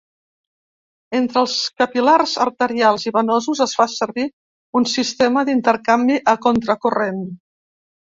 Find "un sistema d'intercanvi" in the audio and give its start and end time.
4.81-6.17